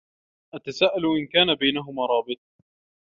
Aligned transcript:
أتساءل 0.53 1.05
إن 1.05 1.27
كان 1.27 1.55
بينهما 1.55 2.05
رابط. 2.05 2.39